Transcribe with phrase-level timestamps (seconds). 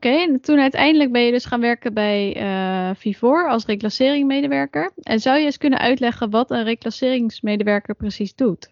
[0.00, 4.92] Oké, en toen uiteindelijk ben je dus gaan werken bij uh, Vivor als reclasseringmedewerker.
[5.02, 8.70] En zou je eens kunnen uitleggen wat een reclasseringsmedewerker precies doet?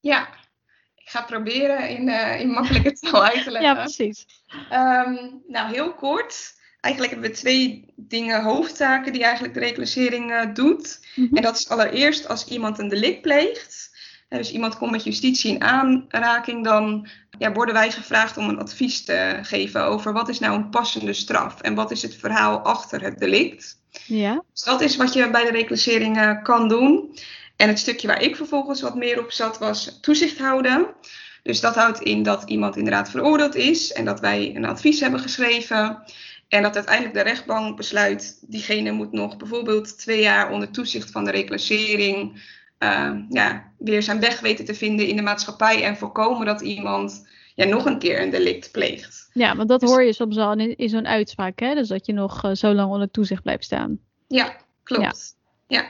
[0.00, 0.28] Ja,
[0.94, 3.74] ik ga proberen in, uh, in makkelijke taal uit te leggen.
[3.74, 4.26] ja, precies.
[4.72, 6.60] Um, nou, heel kort.
[6.80, 11.00] Eigenlijk hebben we twee dingen, hoofdtaken die eigenlijk de reclassering uh, doet.
[11.14, 11.36] Mm -hmm.
[11.36, 13.91] En dat is allereerst als iemand een delict pleegt.
[14.36, 17.08] Dus iemand komt met justitie in aanraking, dan
[17.38, 21.12] ja, worden wij gevraagd om een advies te geven over wat is nou een passende
[21.12, 23.80] straf en wat is het verhaal achter het delict.
[24.06, 24.42] Ja.
[24.52, 27.18] Dus dat is wat je bij de reclassering uh, kan doen.
[27.56, 30.86] En het stukje waar ik vervolgens wat meer op zat was toezicht houden.
[31.42, 35.20] Dus dat houdt in dat iemand inderdaad veroordeeld is en dat wij een advies hebben
[35.20, 36.02] geschreven.
[36.48, 41.24] En dat uiteindelijk de rechtbank besluit, diegene moet nog bijvoorbeeld twee jaar onder toezicht van
[41.24, 42.40] de reclassering
[42.82, 47.28] uh, ja, weer zijn weg weten te vinden in de maatschappij en voorkomen dat iemand
[47.54, 49.30] ja, nog een keer een delict pleegt.
[49.32, 51.74] Ja, want dat dus, hoor je soms al in, in zo'n uitspraak, hè?
[51.74, 53.98] Dus dat je nog uh, zo lang onder toezicht blijft staan.
[54.28, 55.36] Ja, klopt.
[55.66, 55.78] Ja.
[55.78, 55.86] ja.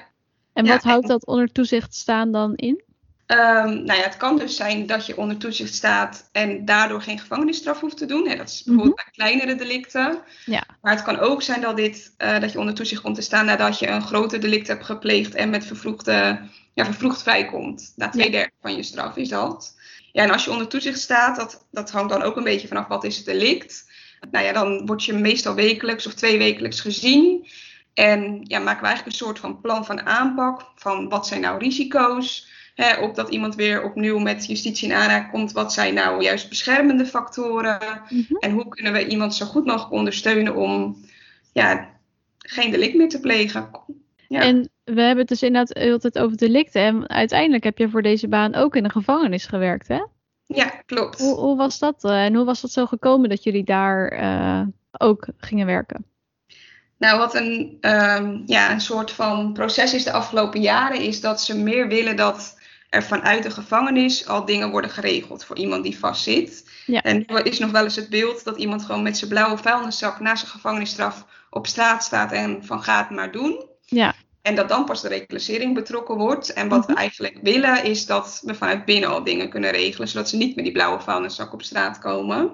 [0.53, 2.83] En wat houdt dat onder toezicht staan dan in?
[3.27, 7.19] Um, nou ja, het kan dus zijn dat je onder toezicht staat en daardoor geen
[7.19, 8.29] gevangenisstraf hoeft te doen.
[8.29, 8.37] Hè.
[8.37, 9.13] Dat is bijvoorbeeld mm -hmm.
[9.15, 10.19] bij kleinere delicten.
[10.45, 10.65] Ja.
[10.81, 13.47] Maar het kan ook zijn dat, dit, uh, dat je onder toezicht komt te staan
[13.47, 16.41] nadat je een groter delict hebt gepleegd en met vervroegde,
[16.75, 17.93] ja, vervroegd vrijkomt.
[17.97, 19.77] Na twee derde van je straf is dat.
[20.13, 22.87] Ja, en als je onder toezicht staat, dat, dat hangt dan ook een beetje vanaf
[22.87, 23.91] wat is het delict.
[24.31, 27.47] Nou ja, dan word je meestal wekelijks of twee wekelijks gezien.
[27.95, 30.73] En ja, maken we eigenlijk een soort van plan van aanpak.
[30.75, 32.51] Van wat zijn nou risico's?
[32.75, 35.53] Hè, op dat iemand weer opnieuw met justitie in aanraking komt.
[35.53, 38.03] Wat zijn nou juist beschermende factoren?
[38.09, 38.39] Mm -hmm.
[38.39, 41.05] En hoe kunnen we iemand zo goed mogelijk ondersteunen om
[41.53, 41.91] ja,
[42.39, 43.71] geen delict meer te plegen?
[44.29, 44.41] Ja.
[44.41, 46.83] En we hebben het dus inderdaad heel tijd over delicten.
[46.83, 50.03] En uiteindelijk heb je voor deze baan ook in een gevangenis gewerkt, hè?
[50.47, 51.19] Ja, klopt.
[51.19, 52.05] Hoe, hoe was dat?
[52.05, 54.63] Uh, en hoe was dat zo gekomen dat jullie daar uh,
[54.99, 56.05] ook gingen werken?
[56.99, 61.41] Nou, wat een, um, ja, een soort van proces is de afgelopen jaren, is dat
[61.41, 65.99] ze meer willen dat er vanuit de gevangenis al dingen worden geregeld voor iemand die
[65.99, 66.71] vastzit.
[66.87, 67.03] Ja.
[67.03, 70.21] En nu is nog wel eens het beeld dat iemand gewoon met zijn blauwe vuilniszak
[70.21, 73.65] na zijn gevangenisstraf op straat staat en van gaat maar doen.
[73.81, 74.15] Ja.
[74.43, 76.53] En dat dan pas de reclassering betrokken wordt.
[76.53, 80.29] En wat we eigenlijk willen is dat we vanuit binnen al dingen kunnen regelen, zodat
[80.29, 82.51] ze niet met die blauwe vuilniszak op straat komen.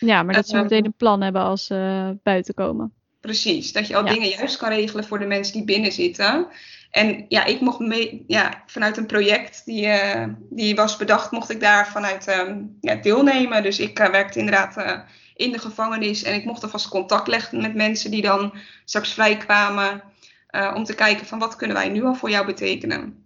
[0.00, 2.92] Ja, maar dat ze uh, meteen een plan hebben als ze buiten komen.
[3.20, 4.12] Precies, dat je al ja.
[4.12, 6.46] dingen juist kan regelen voor de mensen die binnen zitten.
[6.90, 11.50] En ja, ik mocht mee, ja, vanuit een project die, uh, die was bedacht, mocht
[11.50, 13.62] ik daar vanuit um, ja, deelnemen.
[13.62, 14.98] Dus ik uh, werkte inderdaad uh,
[15.34, 18.54] in de gevangenis en ik mocht alvast contact leggen met mensen die dan
[18.84, 20.02] straks vrijkwamen.
[20.74, 23.21] Om te kijken van wat kunnen wij nu al voor jou betekenen.